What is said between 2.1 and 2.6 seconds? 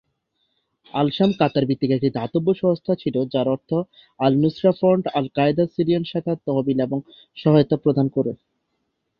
দাতব্য